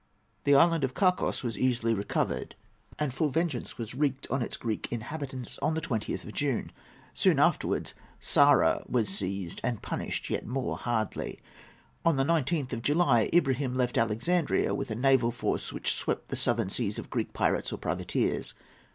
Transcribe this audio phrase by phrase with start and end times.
[0.45, 2.55] The island of Kasos was easily recovered,
[2.97, 6.71] and full vengeance was wreaked on its Greek inhabitants on the 20th of June.
[7.13, 11.39] Soon afterwards Psara was seized and punished yet more hardly.
[12.03, 16.35] On the 19th of July Ibrahim left Alexandria with a naval force which swept the
[16.35, 18.55] southern seas of Greek pirates or privateers.